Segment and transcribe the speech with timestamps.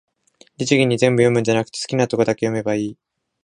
[0.57, 2.97] 律儀に全部読むんじゃなくて、好きなとこだけ読めばいい